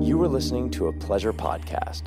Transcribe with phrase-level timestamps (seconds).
[0.00, 2.02] You are listening to a pleasure podcast.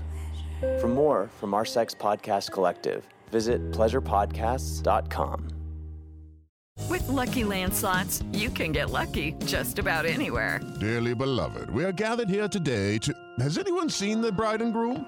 [0.79, 5.47] For more from our Sex Podcast Collective, visit pleasurepodcasts.com.
[6.89, 10.61] With Lucky Land slots, you can get lucky just about anywhere.
[10.79, 13.13] Dearly beloved, we are gathered here today to.
[13.39, 15.05] Has anyone seen the bride and groom?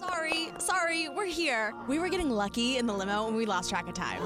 [0.00, 1.72] Sorry, sorry, we're here.
[1.88, 4.20] We were getting lucky in the limo and we lost track of time.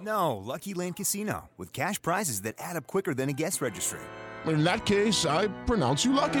[0.00, 4.00] No, Lucky Land Casino, with cash prizes that add up quicker than a guest registry.
[4.46, 6.40] In that case, I pronounce you lucky.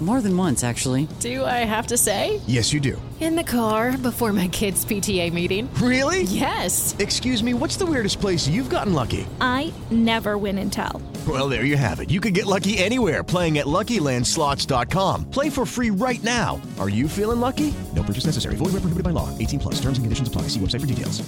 [0.00, 1.08] More than once, actually.
[1.20, 2.40] Do I have to say?
[2.46, 3.00] Yes, you do.
[3.20, 5.68] In the car before my kids' PTA meeting.
[5.74, 6.22] Really?
[6.22, 6.96] Yes.
[6.98, 9.26] Excuse me, what's the weirdest place you've gotten lucky?
[9.42, 11.02] I never win and tell.
[11.28, 12.08] Well, there you have it.
[12.08, 15.30] You can get lucky anywhere playing at LuckyLandSlots.com.
[15.30, 16.58] Play for free right now.
[16.78, 17.74] Are you feeling lucky?
[17.94, 18.56] No purchase necessary.
[18.56, 19.28] Void where prohibited by law.
[19.36, 19.74] 18 plus.
[19.74, 20.42] Terms and conditions apply.
[20.48, 21.22] See website for details.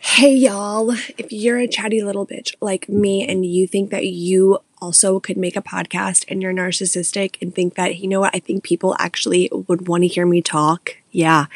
[0.00, 4.58] Hey y'all, if you're a chatty little bitch like me and you think that you
[4.80, 8.38] also could make a podcast and you're narcissistic and think that, you know what, I
[8.38, 10.96] think people actually would want to hear me talk.
[11.10, 11.46] Yeah.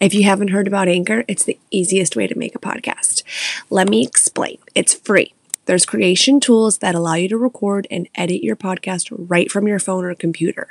[0.00, 3.22] If you haven't heard about Anchor, it's the easiest way to make a podcast.
[3.70, 4.58] Let me explain.
[4.74, 5.34] It's free.
[5.70, 9.78] There's creation tools that allow you to record and edit your podcast right from your
[9.78, 10.66] phone or computer.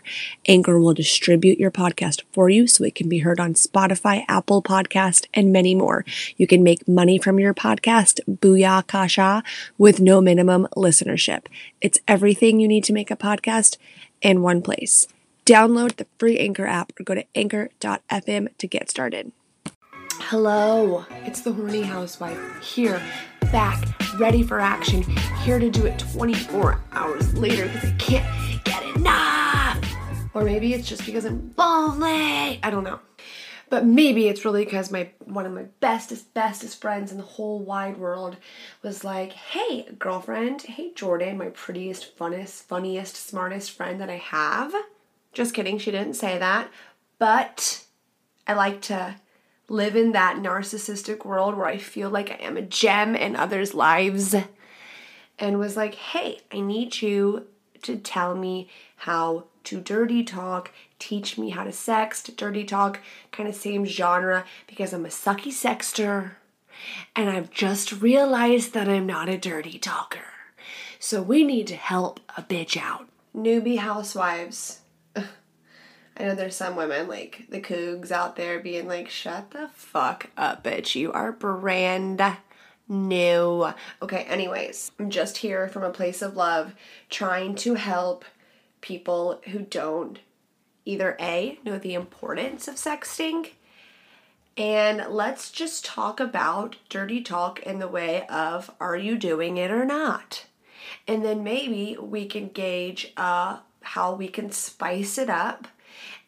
[0.46, 4.62] Anchor will distribute your podcast for you so it can be heard on Spotify, Apple
[4.62, 6.04] Podcast, and many more.
[6.36, 9.42] You can make money from your podcast, booyah kasha,
[9.78, 11.46] with no minimum listenership.
[11.80, 13.78] It's everything you need to make a podcast
[14.22, 15.08] in one place.
[15.46, 19.32] Download the free Anchor app or go to anchor.fm to get started.
[20.24, 23.02] Hello, it's the horny housewife here,
[23.54, 23.82] back,
[24.20, 25.02] ready for action,
[25.44, 29.82] here to do it 24 hours later because I can't get enough.
[30.34, 32.60] Or maybe it's just because I'm lonely.
[32.62, 33.00] I don't know.
[33.70, 37.60] But maybe it's really because my one of my bestest, bestest friends in the whole
[37.60, 38.38] wide world
[38.82, 44.74] was like, hey, girlfriend, hey Jordan, my prettiest, funnest, funniest, smartest friend that I have.
[45.34, 46.70] Just kidding, she didn't say that.
[47.20, 47.86] But
[48.48, 49.16] I like to
[49.70, 53.74] live in that narcissistic world where I feel like I am a gem in others'
[53.74, 54.36] lives.
[55.38, 57.48] And was like, hey, I need you
[57.84, 63.00] to tell me how to dirty talk, teach me how to sext, dirty talk,
[63.32, 66.38] kind of same genre, because I'm a sucky sexter.
[67.16, 70.20] And I've just realized that I'm not a dirty talker.
[71.00, 73.08] So we need to help a bitch out.
[73.36, 74.82] Newbie housewives.
[76.20, 80.30] I know there's some women like the Cougs out there being like, shut the fuck
[80.36, 80.96] up, bitch.
[80.96, 82.22] You are brand
[82.90, 83.72] new.
[84.02, 86.76] Okay, anyways, I'm just here from a place of love
[87.10, 88.26] trying to help
[88.82, 90.20] people who don't
[90.84, 93.52] either A, know the importance of sexting,
[94.58, 99.72] and let's just talk about dirty talk in the way of are you doing it
[99.72, 100.48] or not?
[101.08, 105.70] And then maybe we can gauge uh, how we can spice it up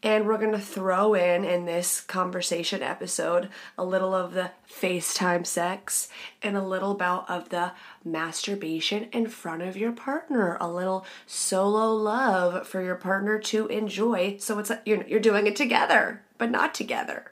[0.03, 5.45] and we're going to throw in in this conversation episode a little of the FaceTime
[5.45, 6.09] sex
[6.41, 7.73] and a little bout of the
[8.03, 14.37] masturbation in front of your partner, a little solo love for your partner to enjoy.
[14.39, 17.31] So it's you're you're doing it together, but not together.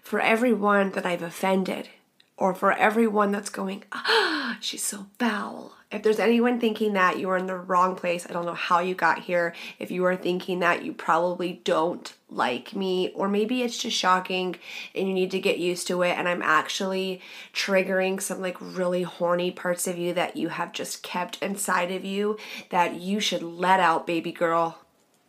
[0.00, 1.88] For everyone that I've offended
[2.36, 7.30] or for everyone that's going, "Ah, she's so foul." If there's anyone thinking that you
[7.30, 9.54] are in the wrong place, I don't know how you got here.
[9.78, 14.56] If you are thinking that you probably don't like me, or maybe it's just shocking
[14.92, 17.20] and you need to get used to it, and I'm actually
[17.52, 22.04] triggering some like really horny parts of you that you have just kept inside of
[22.04, 22.38] you
[22.70, 24.80] that you should let out, baby girl.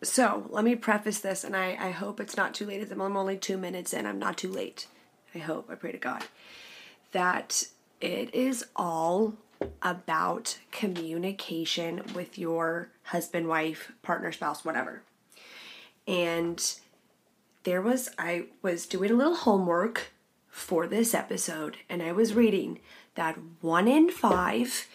[0.01, 2.91] So let me preface this, and I, I hope it's not too late.
[2.91, 4.07] I'm only two minutes in.
[4.07, 4.87] I'm not too late.
[5.35, 5.69] I hope.
[5.69, 6.23] I pray to God
[7.11, 7.65] that
[8.01, 9.35] it is all
[9.81, 15.01] about communication with your husband, wife, partner, spouse, whatever.
[16.07, 16.63] And
[17.63, 20.11] there was, I was doing a little homework
[20.49, 22.79] for this episode, and I was reading
[23.15, 24.87] that one in five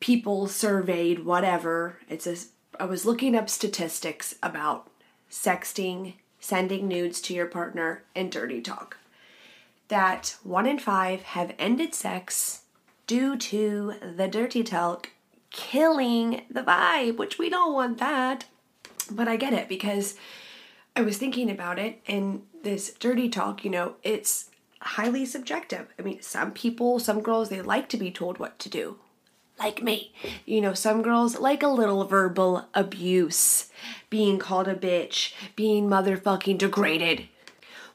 [0.00, 2.36] people surveyed, whatever, it's a,
[2.78, 4.90] I was looking up statistics about
[5.30, 8.98] sexting, sending nudes to your partner, and dirty talk.
[9.88, 12.63] That one in five have ended sex
[13.06, 15.10] due to the dirty talk
[15.50, 18.46] killing the vibe, which we don't want that.
[19.10, 20.16] But I get it because
[20.96, 25.88] I was thinking about it and this dirty talk, you know, it's highly subjective.
[25.98, 28.98] I mean, some people, some girls, they like to be told what to do.
[29.58, 30.12] like me.
[30.44, 33.70] You know, some girls like a little verbal abuse,
[34.10, 37.28] being called a bitch, being motherfucking degraded,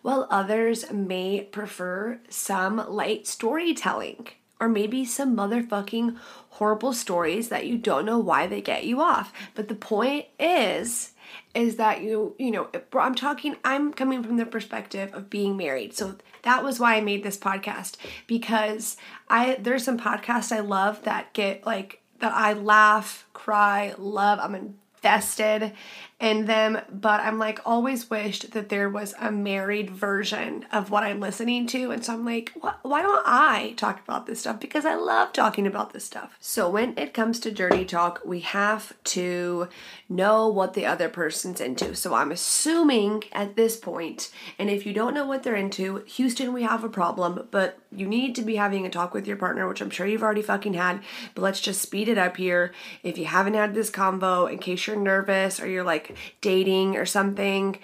[0.02, 4.30] while others may prefer some light storytelling
[4.60, 6.18] or maybe some motherfucking
[6.52, 9.32] horrible stories that you don't know why they get you off.
[9.56, 11.12] But the point is
[11.54, 15.96] is that you you know I'm talking I'm coming from the perspective of being married.
[15.96, 17.96] So that was why I made this podcast
[18.28, 18.98] because
[19.30, 24.40] I there's some podcasts I love that get like that I laugh, cry, love.
[24.42, 25.74] I'm invested
[26.20, 31.04] in them, but I'm like always wished that there was a married version of what
[31.04, 31.92] I'm listening to.
[31.92, 32.52] And so I'm like,
[32.82, 34.60] why don't I talk about this stuff?
[34.60, 36.36] Because I love talking about this stuff.
[36.42, 39.70] So when it comes to dirty talk, we have to
[40.10, 41.96] know what the other person's into.
[41.96, 46.52] So I'm assuming at this point, and if you don't know what they're into, Houston,
[46.52, 49.68] we have a problem, but you need to be having a talk with your partner,
[49.68, 51.02] which I'm sure you've already fucking had,
[51.34, 52.74] but let's just speed it up here.
[53.04, 56.09] If you haven't had this convo, in case you're nervous or you're like,
[56.42, 57.80] dating or something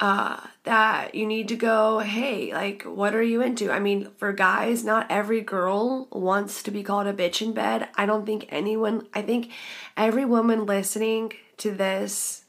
[0.00, 3.70] uh, that you need to go, hey, like, what are you into?
[3.70, 7.88] I mean, for guys, not every girl wants to be called a bitch in bed.
[7.96, 9.50] I don't think anyone, I think
[9.96, 12.44] every woman listening to this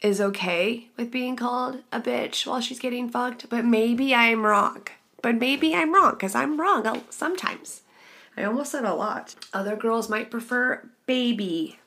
[0.00, 4.86] is okay with being called a bitch while she's getting fucked, but maybe I'm wrong.
[5.22, 7.82] But maybe I'm wrong because I'm wrong sometimes.
[8.36, 9.34] I almost said a lot.
[9.52, 11.78] Other girls might prefer baby,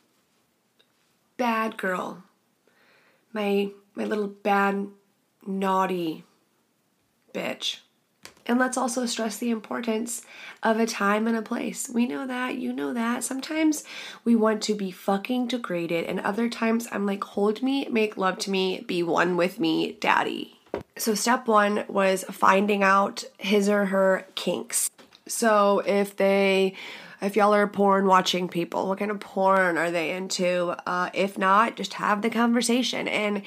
[1.37, 2.23] bad girl,
[3.35, 4.87] my my little bad
[5.45, 6.23] naughty
[7.33, 7.79] bitch.
[8.47, 10.21] And let's also stress the importance
[10.61, 11.89] of a time and a place.
[11.89, 13.23] We know that, you know that.
[13.23, 13.83] Sometimes
[14.23, 18.37] we want to be fucking degraded, and other times I'm like, hold me, make love
[18.39, 20.59] to me, be one with me, daddy.
[20.95, 24.91] So, step one was finding out his or her kinks.
[25.27, 26.75] So, if they
[27.25, 30.75] if y'all are porn watching people, what kind of porn are they into?
[30.86, 33.42] Uh, if not, just have the conversation and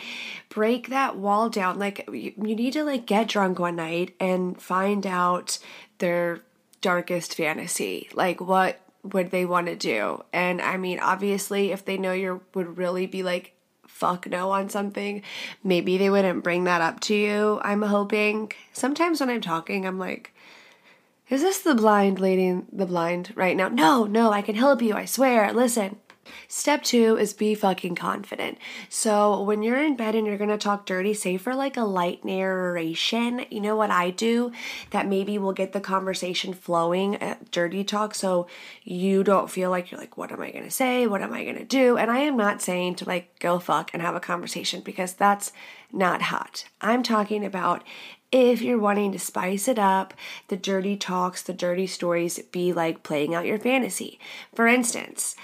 [0.49, 1.79] break that wall down.
[1.79, 5.59] Like you, you need to like get drunk one night and find out
[5.99, 6.41] their
[6.81, 8.09] darkest fantasy.
[8.13, 10.25] Like what would they want to do?
[10.33, 13.55] And I mean, obviously, if they know you would really be like
[13.87, 15.23] fuck no on something,
[15.65, 17.61] maybe they wouldn't bring that up to you.
[17.63, 18.53] I'm hoping.
[18.73, 20.33] Sometimes when I'm talking, I'm like,
[21.31, 23.69] is this the blind leading the blind right now?
[23.69, 25.53] No, no, I can help you, I swear.
[25.53, 25.97] Listen.
[26.47, 28.59] Step two is be fucking confident.
[28.89, 32.25] So when you're in bed and you're gonna talk dirty, say for like a light
[32.25, 34.53] narration, you know what I do
[34.91, 38.47] that maybe will get the conversation flowing at dirty talk so
[38.83, 41.07] you don't feel like you're like, what am I gonna say?
[41.07, 41.97] What am I gonna do?
[41.97, 45.53] And I am not saying to like go fuck and have a conversation because that's
[45.93, 46.65] not hot.
[46.81, 47.85] I'm talking about
[48.31, 50.15] if you're wanting to spice it up,
[50.49, 54.19] the dirty talks, the dirty stories be like playing out your fantasy.
[54.55, 55.35] For instance,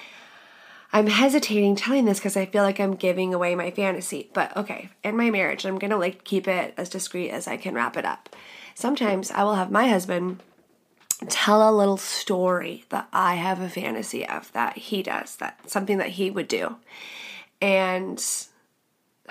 [0.92, 4.30] I'm hesitating telling this because I feel like I'm giving away my fantasy.
[4.32, 7.74] But okay, in my marriage, I'm gonna like keep it as discreet as I can
[7.74, 8.28] wrap it up.
[8.74, 10.40] Sometimes I will have my husband
[11.28, 15.98] tell a little story that I have a fantasy of that he does, that something
[15.98, 16.76] that he would do.
[17.60, 18.22] And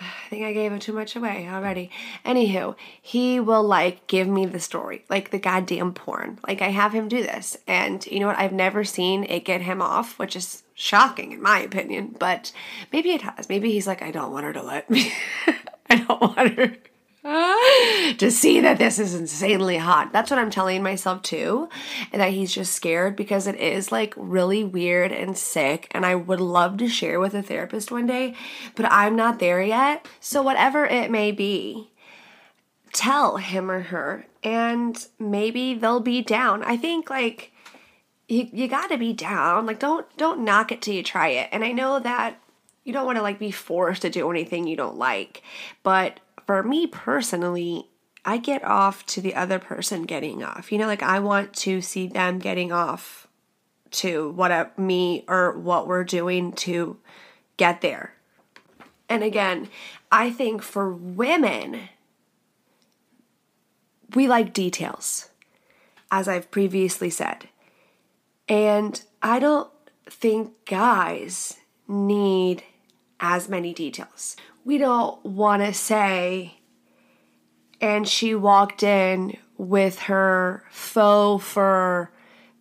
[0.26, 1.90] I think I gave him too much away already.
[2.26, 6.40] Anywho, he will like give me the story, like the goddamn porn.
[6.48, 7.58] Like I have him do this.
[7.68, 8.40] And you know what?
[8.40, 12.52] I've never seen it get him off, which is shocking in my opinion, but
[12.92, 13.50] maybe it has.
[13.50, 15.13] Maybe he's like, I don't want her to let me.
[15.89, 16.75] I don't want her
[18.18, 20.12] to see that this is insanely hot.
[20.12, 21.70] That's what I'm telling myself too.
[22.12, 25.88] And that he's just scared because it is like really weird and sick.
[25.92, 28.36] And I would love to share with a therapist one day,
[28.75, 30.06] but I'm not there yet.
[30.20, 31.92] So, whatever it may be,
[32.92, 36.63] tell him or her and maybe they'll be down.
[36.63, 37.53] I think like
[38.27, 39.65] you, you got to be down.
[39.65, 41.50] Like don't don't knock it till you try it.
[41.51, 42.39] And I know that
[42.84, 45.42] you don't want to like be forced to do anything you don't like,
[45.84, 47.90] but for me personally,
[48.26, 50.72] I get off to the other person getting off.
[50.72, 53.28] You know, like I want to see them getting off
[53.92, 56.98] to what me or what we're doing to
[57.58, 58.14] get there.
[59.10, 59.70] And again,
[60.12, 61.90] I think for women,
[64.16, 65.30] we like details,
[66.12, 67.50] as I've previously said.
[68.48, 69.70] And I don't
[70.06, 71.58] think guys
[71.88, 72.64] need
[73.20, 76.60] as many details we don't want to say,
[77.82, 82.10] and she walked in with her faux fur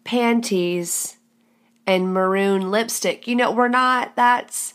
[0.05, 1.17] panties
[1.87, 3.27] and maroon lipstick.
[3.27, 4.75] You know, we're not, that's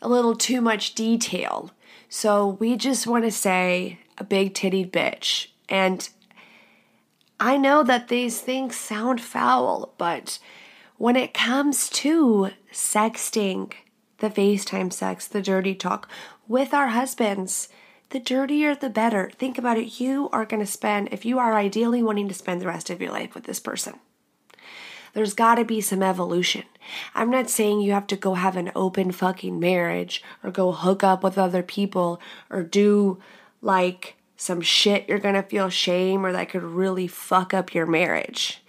[0.00, 1.72] a little too much detail.
[2.08, 5.48] So we just want to say a big titty bitch.
[5.68, 6.08] And
[7.40, 10.38] I know that these things sound foul, but
[10.96, 13.72] when it comes to sexting,
[14.18, 16.08] the FaceTime sex, the dirty talk
[16.46, 17.68] with our husbands,
[18.10, 19.30] the dirtier the better.
[19.36, 20.00] Think about it.
[20.00, 23.00] You are going to spend, if you are ideally wanting to spend the rest of
[23.00, 24.00] your life with this person,
[25.14, 26.64] there's got to be some evolution.
[27.14, 31.04] I'm not saying you have to go have an open fucking marriage or go hook
[31.04, 32.20] up with other people
[32.50, 33.18] or do
[33.60, 37.86] like some shit you're going to feel shame or that could really fuck up your
[37.86, 38.62] marriage.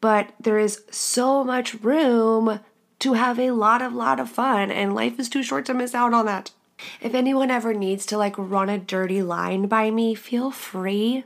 [0.00, 2.60] But there is so much room
[3.00, 5.94] to have a lot of lot of fun and life is too short to miss
[5.94, 6.52] out on that.
[7.00, 11.24] If anyone ever needs to like run a dirty line by me, feel free.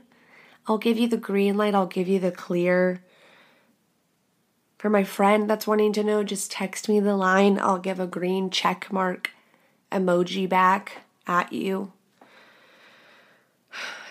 [0.67, 3.01] I'll give you the green light, I'll give you the clear.
[4.77, 7.59] For my friend that's wanting to know, just text me the line.
[7.59, 9.31] I'll give a green check mark
[9.91, 11.91] emoji back at you.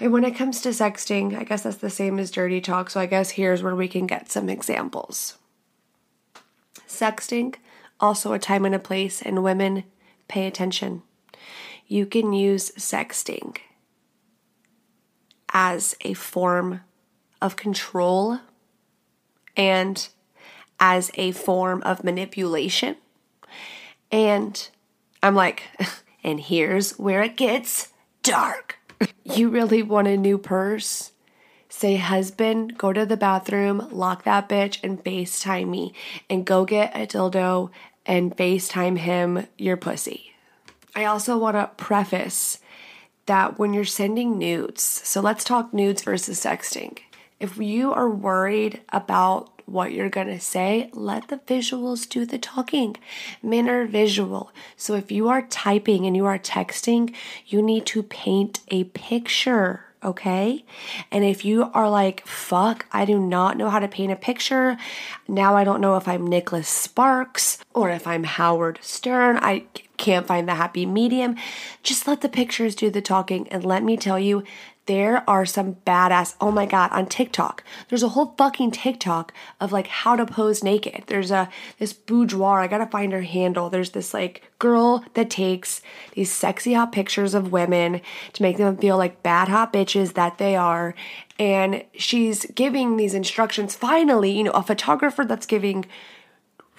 [0.01, 2.91] And when it comes to sexting, I guess that's the same as dirty talk.
[2.91, 5.39] So I guess here's where we can get some examples.
[6.99, 7.55] Sexting,
[8.01, 9.85] also a time and a place, and women
[10.27, 11.03] pay attention.
[11.87, 13.57] You can use sexting
[15.53, 16.81] as a form
[17.41, 18.41] of control
[19.57, 20.09] and
[20.81, 22.97] as a form of manipulation.
[24.11, 24.69] And
[25.23, 25.63] I'm like,
[26.25, 28.77] and here's where it gets dark.
[29.25, 31.13] You really want a new purse?
[31.79, 35.95] Say, husband, go to the bathroom, lock that bitch, and FaceTime me.
[36.29, 37.71] And go get a dildo
[38.05, 40.33] and FaceTime him your pussy.
[40.97, 42.59] I also want to preface
[43.27, 46.99] that when you're sending nudes, so let's talk nudes versus sexting.
[47.39, 52.39] If you are worried about what you're going to say, let the visuals do the
[52.39, 52.97] talking.
[53.41, 54.51] Men are visual.
[54.77, 57.15] So if you are typing and you are texting,
[57.47, 60.65] you need to paint a picture okay?
[61.11, 64.77] And if you are like, fuck, I do not know how to paint a picture,
[65.27, 69.65] now I don't know if I'm Nicholas Sparks or if I'm Howard Stern, I
[69.97, 71.37] can't find the happy medium,
[71.83, 73.49] just let the pictures do the talking.
[73.49, 74.45] And let me tell you,
[74.89, 77.63] there are some badass oh my god on tiktok.
[77.89, 81.05] There's a whole fucking tiktok of like how to pose naked.
[81.07, 83.69] There's a this boudoir i gotta find her handle.
[83.69, 85.83] There's this like girl that takes
[86.15, 88.01] these sexy hot pictures of women
[88.33, 90.95] to make them feel like bad hot bitches that they are.
[91.39, 93.75] And she's giving these instructions.
[93.75, 95.85] Finally you know a photographer that's giving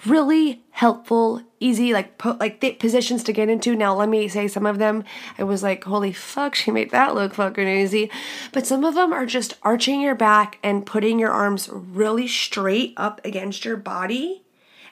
[0.04, 3.76] really helpful, easy, like po- like th- positions to get into.
[3.76, 5.04] Now, let me say some of them.
[5.38, 8.10] I was like, holy fuck, she made that look fucking easy.
[8.52, 12.94] But some of them are just arching your back and putting your arms really straight
[12.96, 14.42] up against your body,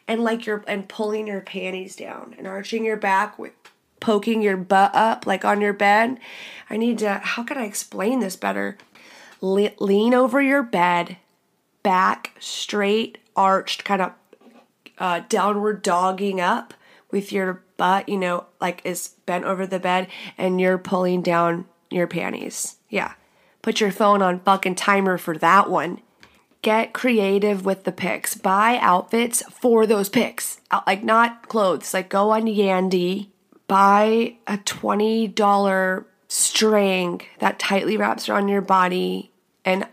[0.06, 3.52] and like you're and pulling your panties down and arching your back with
[4.00, 6.18] poking your butt up like on your bed.
[6.70, 7.14] I need to.
[7.14, 8.76] How can I explain this better?
[9.40, 11.16] Le- lean over your bed,
[11.82, 14.12] back straight, arched, kind of
[14.98, 16.74] uh, downward dogging up
[17.10, 21.66] with your butt, you know, like is bent over the bed and you're pulling down
[21.90, 22.76] your panties.
[22.88, 23.14] Yeah.
[23.62, 26.00] Put your phone on fucking timer for that one.
[26.62, 28.34] Get creative with the pics.
[28.34, 30.60] Buy outfits for those pics.
[30.86, 31.94] Like not clothes.
[31.94, 33.28] Like go on Yandy,
[33.68, 39.32] buy a $20 string that tightly wraps around your body
[39.64, 39.86] and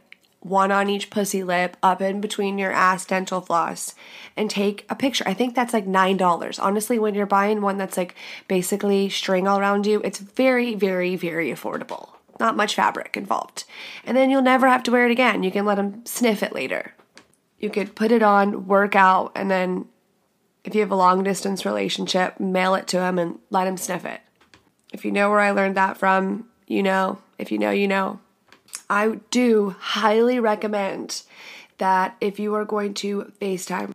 [0.46, 3.96] one on each pussy lip, up in between your ass dental floss,
[4.38, 5.24] and take a picture.
[5.28, 6.60] I think that's like $9.
[6.62, 8.14] Honestly, when you're buying one that's like
[8.48, 12.10] basically string all around you, it's very, very, very affordable.
[12.40, 13.64] Not much fabric involved.
[14.06, 15.42] And then you'll never have to wear it again.
[15.42, 16.94] You can let them sniff it later.
[17.58, 19.88] You could put it on, work out, and then
[20.64, 24.06] if you have a long distance relationship, mail it to him and let him sniff
[24.06, 24.22] it.
[24.94, 27.18] If you know where I learned that from, you know.
[27.40, 28.20] If you know, you know.
[28.90, 31.24] I do highly recommend
[31.78, 33.94] that if you are going to FaceTime,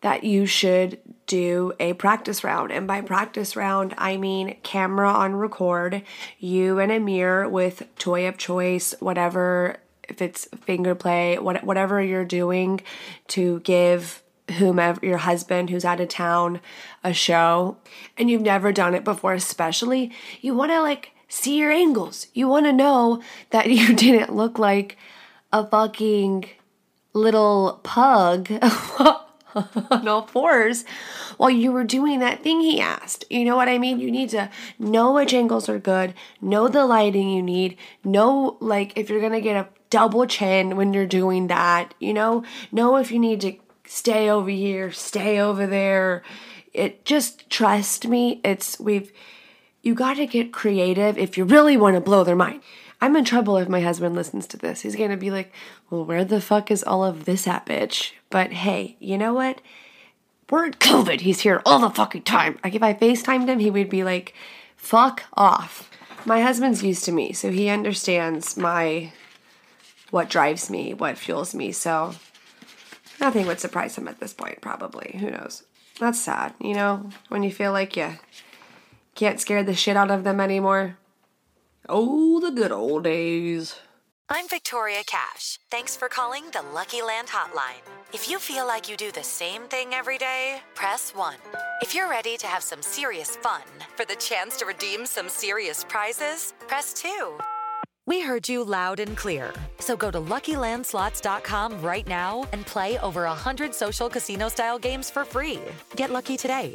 [0.00, 2.72] that you should do a practice round.
[2.72, 6.02] And by practice round, I mean camera on record,
[6.38, 9.76] you and a mirror with toy of choice, whatever,
[10.08, 12.80] if it's finger play, what, whatever you're doing
[13.28, 14.22] to give
[14.58, 16.60] whomever your husband who's out of town
[17.04, 17.76] a show
[18.16, 22.26] and you've never done it before especially you want to like see your angles.
[22.34, 24.98] You want to know that you didn't look like
[25.50, 26.44] a fucking
[27.14, 28.50] little pug
[29.90, 30.84] on all fours
[31.36, 33.24] while you were doing that thing he asked.
[33.30, 33.98] You know what I mean?
[33.98, 38.92] You need to know which angles are good, know the lighting you need, know like
[38.96, 43.10] if you're gonna get a double chin when you're doing that, you know, know if
[43.10, 43.54] you need to
[43.86, 46.22] stay over here, stay over there.
[46.72, 49.10] It just trust me, it's we've
[49.82, 52.62] you got to get creative if you really want to blow their mind.
[53.00, 54.82] I'm in trouble if my husband listens to this.
[54.82, 55.52] He's going to be like,
[55.88, 58.12] well, where the fuck is all of this at, bitch?
[58.28, 59.60] But hey, you know what?
[60.50, 62.58] Word COVID, he's here all the fucking time.
[62.62, 64.34] Like if I FaceTimed him, he would be like,
[64.76, 65.90] fuck off.
[66.26, 69.12] My husband's used to me, so he understands my
[70.10, 71.72] what drives me, what fuels me.
[71.72, 72.14] So
[73.20, 75.16] nothing would surprise him at this point, probably.
[75.20, 75.62] Who knows?
[75.98, 78.18] That's sad, you know, when you feel like you
[79.20, 80.96] can't scare the shit out of them anymore.
[81.86, 83.76] Oh, the good old days.
[84.30, 85.58] I'm Victoria Cash.
[85.70, 87.84] Thanks for calling the Lucky Land Hotline.
[88.14, 91.34] If you feel like you do the same thing every day, press 1.
[91.82, 93.60] If you're ready to have some serious fun
[93.94, 97.38] for the chance to redeem some serious prizes, press 2.
[98.06, 99.52] We heard you loud and clear.
[99.80, 105.60] So go to LuckyLandSlots.com right now and play over 100 social casino-style games for free.
[105.94, 106.74] Get lucky today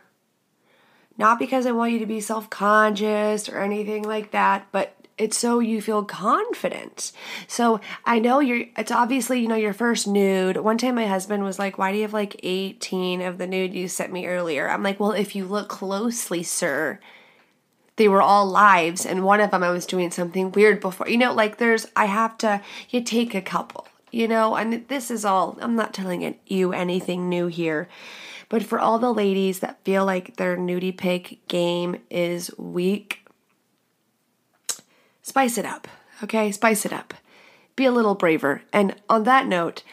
[1.21, 5.37] Not because I want you to be self conscious or anything like that, but it's
[5.37, 7.11] so you feel confident.
[7.47, 10.57] So I know you're, it's obviously, you know, your first nude.
[10.57, 13.75] One time my husband was like, Why do you have like 18 of the nude
[13.75, 14.67] you sent me earlier?
[14.67, 16.99] I'm like, Well, if you look closely, sir,
[17.97, 21.07] they were all lives, and one of them I was doing something weird before.
[21.07, 25.11] You know, like there's, I have to, you take a couple, you know, and this
[25.11, 27.89] is all, I'm not telling you anything new here.
[28.51, 33.25] But for all the ladies that feel like their nudie pic game is weak,
[35.21, 35.87] spice it up,
[36.21, 36.51] okay?
[36.51, 37.13] Spice it up.
[37.77, 38.63] Be a little braver.
[38.73, 39.83] And on that note,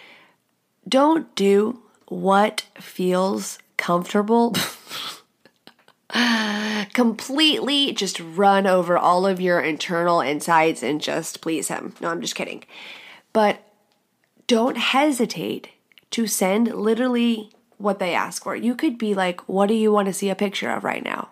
[0.89, 4.57] don't do what feels comfortable.
[6.93, 11.95] Completely just run over all of your internal insides and just please him.
[12.01, 12.65] No, I'm just kidding.
[13.33, 13.61] But
[14.49, 15.69] don't hesitate
[16.11, 18.55] to send literally what they ask for.
[18.55, 21.31] You could be like, What do you want to see a picture of right now?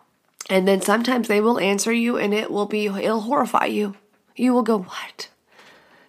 [0.48, 3.96] And then sometimes they will answer you and it will be, it'll horrify you.
[4.36, 5.28] You will go, What?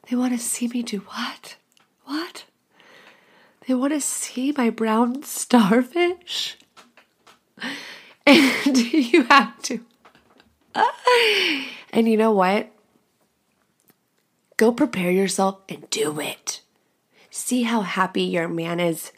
[0.10, 1.58] They want to see me do what?
[2.06, 2.46] What?
[3.68, 6.58] They want to see my brown starfish?
[8.26, 9.80] And you have to.
[11.94, 12.70] And you know what?
[14.58, 16.62] Go prepare yourself and do it.
[17.30, 19.12] See how happy your man is.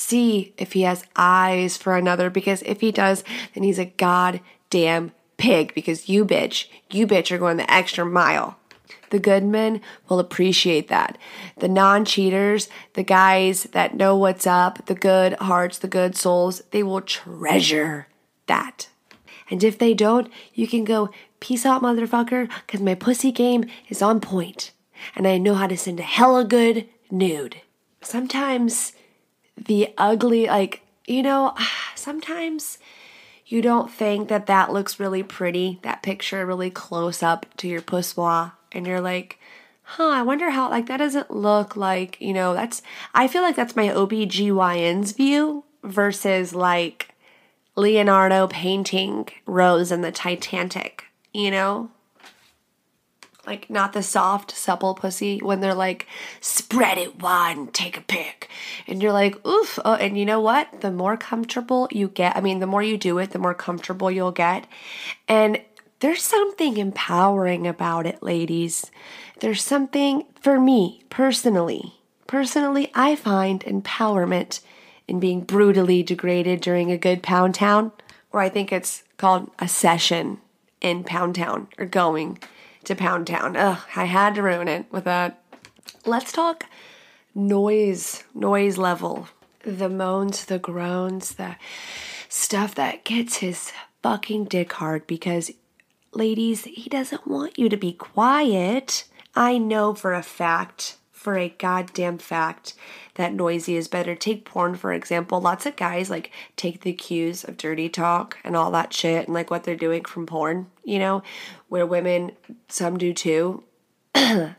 [0.00, 5.12] See if he has eyes for another, because if he does, then he's a goddamn
[5.36, 8.56] pig, because you bitch, you bitch are going the extra mile.
[9.10, 11.18] The good men will appreciate that.
[11.58, 16.62] The non cheaters, the guys that know what's up, the good hearts, the good souls,
[16.70, 18.06] they will treasure
[18.46, 18.88] that.
[19.50, 21.10] And if they don't, you can go,
[21.40, 24.72] peace out, motherfucker, because my pussy game is on point
[25.14, 27.60] and I know how to send a hella good nude.
[28.00, 28.92] Sometimes
[29.64, 31.54] the ugly, like, you know,
[31.94, 32.78] sometimes
[33.46, 37.82] you don't think that that looks really pretty, that picture really close up to your
[37.82, 39.38] poussoir, and you're like,
[39.82, 42.80] huh, I wonder how, like, that doesn't look like, you know, that's,
[43.12, 47.14] I feel like that's my OBGYN's view versus like
[47.74, 51.90] Leonardo painting Rose and the Titanic, you know?
[53.50, 56.06] Like, not the soft, supple pussy when they're like,
[56.40, 58.48] spread it wide and take a pic.
[58.86, 59.76] And you're like, oof.
[59.84, 60.82] Oh, and you know what?
[60.82, 64.08] The more comfortable you get, I mean, the more you do it, the more comfortable
[64.08, 64.68] you'll get.
[65.26, 65.60] And
[65.98, 68.88] there's something empowering about it, ladies.
[69.40, 71.94] There's something, for me personally,
[72.28, 74.60] personally, I find empowerment
[75.08, 77.90] in being brutally degraded during a good Pound Town,
[78.30, 80.38] or I think it's called a session
[80.80, 82.38] in Pound Town, or going
[82.84, 83.56] to Pound Town.
[83.56, 85.42] Ugh, I had to ruin it with that.
[86.06, 86.64] Let's talk
[87.34, 89.28] noise, noise level.
[89.64, 91.56] The moans, the groans, the
[92.28, 95.50] stuff that gets his fucking dick hard because,
[96.12, 99.04] ladies, he doesn't want you to be quiet.
[99.34, 102.72] I know for a fact, for a goddamn fact,
[103.16, 104.14] that noisy is better.
[104.14, 105.38] Take porn, for example.
[105.38, 109.34] Lots of guys like take the cues of dirty talk and all that shit and
[109.34, 111.22] like what they're doing from porn, you know,
[111.70, 112.32] where women,
[112.68, 113.62] some do too.
[114.14, 114.54] Hi,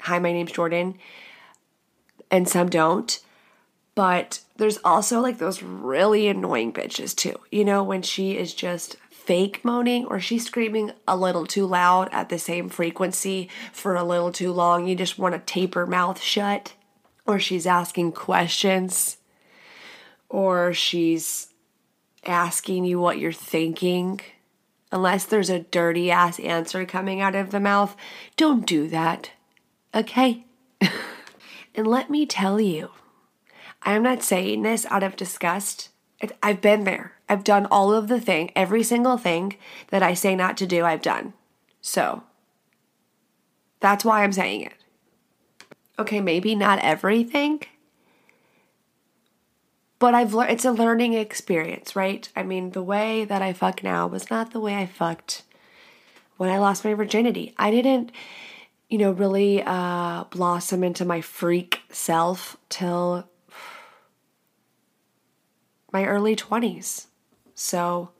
[0.00, 0.98] my name's Jordan.
[2.30, 3.20] And some don't.
[3.94, 7.38] But there's also like those really annoying bitches too.
[7.52, 12.08] You know, when she is just fake moaning or she's screaming a little too loud
[12.10, 14.88] at the same frequency for a little too long.
[14.88, 16.72] You just want to tape her mouth shut.
[17.26, 19.18] Or she's asking questions.
[20.30, 21.48] Or she's
[22.24, 24.20] asking you what you're thinking.
[24.92, 27.96] Unless there's a dirty ass answer coming out of the mouth,
[28.36, 29.30] don't do that.
[29.94, 30.44] Okay?
[31.74, 32.90] and let me tell you,
[33.82, 35.90] I am not saying this out of disgust.
[36.42, 37.12] I've been there.
[37.28, 39.56] I've done all of the thing, every single thing
[39.88, 41.32] that I say not to do, I've done.
[41.80, 42.24] So
[43.78, 44.74] that's why I'm saying it.
[45.98, 47.60] Okay, maybe not everything,
[50.00, 52.28] but I've learned it's a learning experience, right?
[52.34, 55.42] I mean, the way that I fuck now was not the way I fucked
[56.38, 57.54] when I lost my virginity.
[57.58, 58.10] I didn't,
[58.88, 63.28] you know, really uh, blossom into my freak self till
[65.92, 67.06] my early 20s.
[67.54, 68.10] So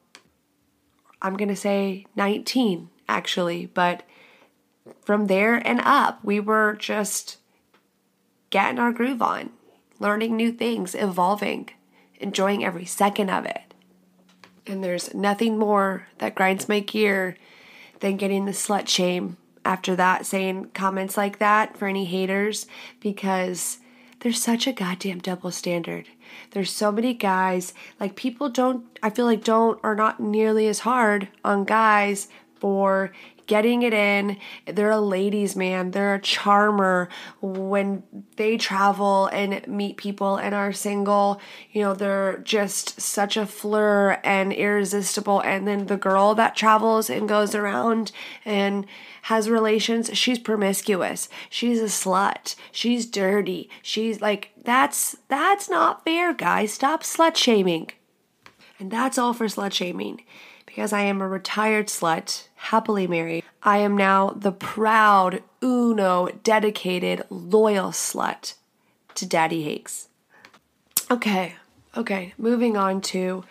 [1.23, 4.03] I'm going to say 19 actually, but
[5.03, 7.39] from there and up, we were just
[8.51, 9.51] getting our groove on,
[10.01, 11.69] learning new things, evolving,
[12.19, 13.73] enjoying every second of it.
[14.67, 17.37] And there's nothing more that grinds my gear
[18.01, 22.67] than getting the slut shame after that, saying comments like that for any haters,
[23.01, 23.79] because
[24.21, 26.09] there's such a goddamn double standard.
[26.53, 30.81] There's so many guys, like people don't, I feel like don't, are not nearly as
[30.81, 33.13] hard on guys for
[33.51, 34.37] getting it in.
[34.65, 35.91] They're a ladies' man.
[35.91, 37.09] They're a charmer.
[37.41, 38.05] When
[38.37, 41.41] they travel and meet people and are single,
[41.73, 45.41] you know, they're just such a fleur and irresistible.
[45.41, 48.13] And then the girl that travels and goes around
[48.45, 48.87] and
[49.23, 51.29] has relations, she's promiscuous.
[51.51, 52.55] She's a slut.
[52.71, 53.69] She's dirty.
[53.83, 56.73] She's like that's that's not fair, guys.
[56.73, 57.91] Stop slut shaming.
[58.79, 60.23] And that's all for slut shaming
[60.71, 63.43] because I am a retired slut, happily married.
[63.61, 68.55] I am now the proud, uno, dedicated, loyal slut
[69.17, 70.07] to Daddy Hakes.
[71.11, 71.57] Okay,
[71.97, 73.43] okay, moving on to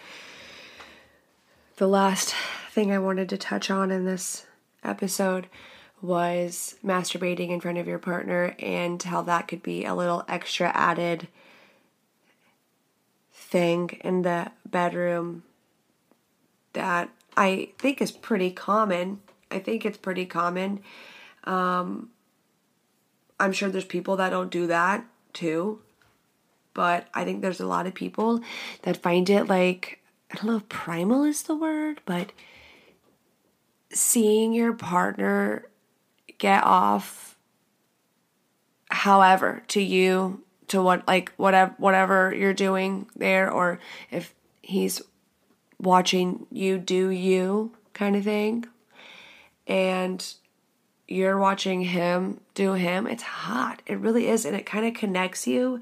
[1.76, 2.34] the last
[2.72, 4.46] thing I wanted to touch on in this
[4.82, 5.48] episode
[6.02, 10.72] was masturbating in front of your partner and how that could be a little extra
[10.74, 11.28] added
[13.34, 15.44] thing in the bedroom
[16.74, 19.22] that I think is pretty common.
[19.52, 20.82] I think it's pretty common.
[21.46, 22.10] Um,
[23.40, 25.82] I'm sure there's people that don't do that too,
[26.74, 28.42] but I think there's a lot of people
[28.84, 30.02] that find it like,
[30.32, 32.32] I don't know if primal is the word, but
[33.92, 35.66] seeing your partner
[36.38, 37.38] get off
[38.92, 43.80] however to you to what like whatever whatever you're doing there or
[44.12, 45.02] if he's
[45.80, 48.66] watching you do you kind of thing.
[49.68, 50.26] And
[51.08, 53.08] you're watching him do him.
[53.08, 53.82] It's hot.
[53.86, 54.46] It really is.
[54.46, 55.82] And it kind of connects you.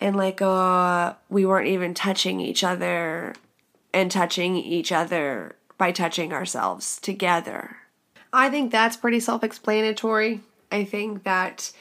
[0.00, 3.34] And like uh we weren't even touching each other
[3.92, 7.76] and touching each other by touching ourselves together.
[8.32, 10.42] I think that's pretty self explanatory.
[10.70, 11.72] I think that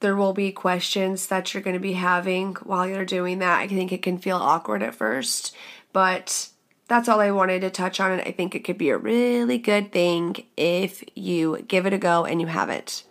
[0.00, 3.60] there will be questions that you're going to be having while you're doing that.
[3.60, 5.54] I think it can feel awkward at first,
[5.92, 6.48] but
[6.88, 8.12] that's all I wanted to touch on.
[8.12, 11.98] And I think it could be a really good thing if you give it a
[11.98, 13.04] go and you have it.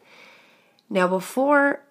[0.90, 1.82] Now, before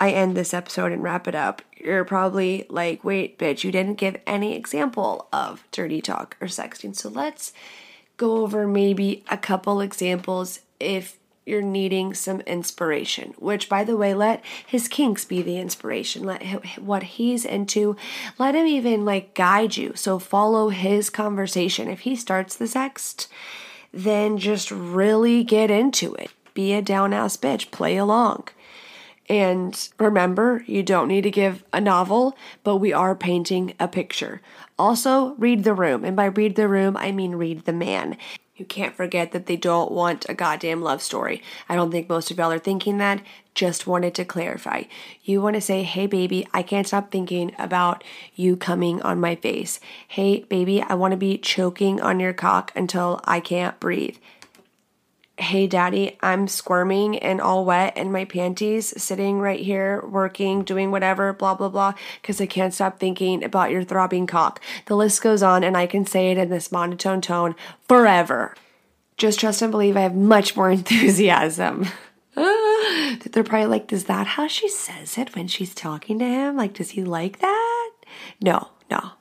[0.00, 3.94] I end this episode and wrap it up, you're probably like, wait, bitch, you didn't
[3.94, 6.94] give any example of dirty talk or sexting.
[6.94, 7.52] So let's
[8.16, 14.12] go over maybe a couple examples if you're needing some inspiration, which by the way,
[14.12, 16.24] let his kinks be the inspiration.
[16.24, 17.96] Let him, what he's into,
[18.36, 19.92] let him even like guide you.
[19.94, 21.88] So follow his conversation.
[21.88, 23.28] If he starts the sext,
[23.92, 26.30] then just really get into it.
[26.52, 28.48] Be a down ass bitch, play along.
[29.28, 34.40] And remember, you don't need to give a novel, but we are painting a picture.
[34.78, 36.04] Also, read the room.
[36.04, 38.16] And by read the room, I mean read the man.
[38.56, 41.42] You can't forget that they don't want a goddamn love story.
[41.68, 43.20] I don't think most of y'all are thinking that.
[43.54, 44.84] Just wanted to clarify.
[45.22, 48.02] You want to say, hey, baby, I can't stop thinking about
[48.34, 49.78] you coming on my face.
[50.08, 54.16] Hey, baby, I want to be choking on your cock until I can't breathe
[55.38, 60.90] hey daddy i'm squirming and all wet in my panties sitting right here working doing
[60.90, 65.22] whatever blah blah blah because i can't stop thinking about your throbbing cock the list
[65.22, 67.54] goes on and i can say it in this monotone tone
[67.86, 68.54] forever
[69.16, 71.86] just trust and believe i have much more enthusiasm
[72.36, 76.56] they're probably like, is that how she says it when she's talking to him?
[76.56, 77.90] Like, does he like that?
[78.42, 79.12] No, no.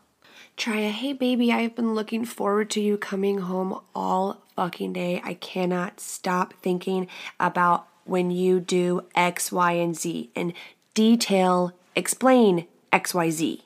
[0.58, 5.22] Try a hey baby, I've been looking forward to you coming home all fucking day.
[5.22, 7.08] I cannot stop thinking
[7.40, 10.54] about when you do X, Y, and Z and
[10.94, 13.66] detail explain X, Y, Z.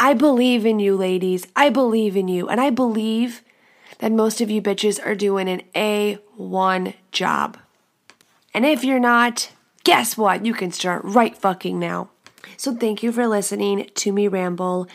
[0.00, 1.46] I believe in you, ladies.
[1.54, 2.48] I believe in you.
[2.48, 3.42] And I believe
[3.98, 7.58] that most of you bitches are doing an A1 job.
[8.54, 9.50] And if you're not,
[9.84, 10.46] guess what?
[10.46, 12.08] You can start right fucking now.
[12.56, 14.88] So thank you for listening to me ramble.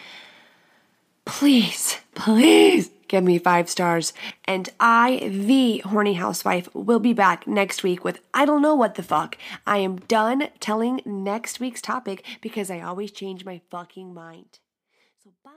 [1.29, 4.13] Please, please give me five stars.
[4.45, 8.95] And I, the horny housewife, will be back next week with I don't know what
[8.95, 9.37] the fuck.
[9.67, 14.59] I am done telling next week's topic because I always change my fucking mind.
[15.23, 15.51] So bye.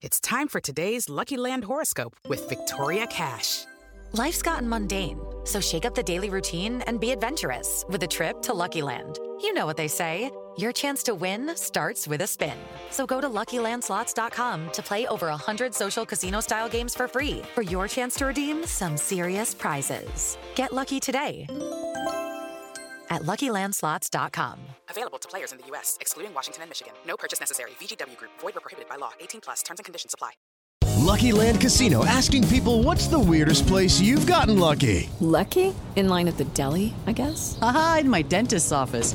[0.00, 3.64] It's time for today's Lucky Land horoscope with Victoria Cash.
[4.12, 8.42] Life's gotten mundane, so shake up the daily routine and be adventurous with a trip
[8.42, 9.18] to Lucky Land.
[9.40, 10.30] You know what they say.
[10.58, 12.56] Your chance to win starts with a spin.
[12.90, 17.86] So go to LuckyLandSlots.com to play over 100 social casino-style games for free for your
[17.86, 20.36] chance to redeem some serious prizes.
[20.56, 21.46] Get lucky today
[23.10, 24.58] at LuckyLandSlots.com.
[24.90, 26.92] Available to players in the U.S., excluding Washington and Michigan.
[27.06, 27.70] No purchase necessary.
[27.80, 28.32] VGW Group.
[28.40, 29.12] Void where prohibited by law.
[29.20, 29.62] 18 plus.
[29.62, 30.32] Terms and conditions apply.
[30.98, 35.08] Lucky Land Casino asking people what's the weirdest place you've gotten lucky?
[35.20, 35.72] Lucky?
[35.96, 37.56] In line at the deli, I guess?
[37.62, 39.14] Aha, in my dentist's office.